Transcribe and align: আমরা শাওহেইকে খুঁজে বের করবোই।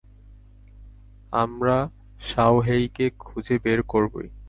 আমরা 1.33 1.77
শাওহেইকে 2.19 3.05
খুঁজে 3.19 3.55
বের 3.63 3.79
করবোই। 3.83 4.27